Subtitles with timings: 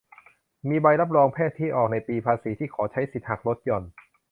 [0.69, 3.83] มีใบรับรองแพทย์ที่ออกในปีภาษีที่ขอใช้สิทธิ์หักลดหย่อน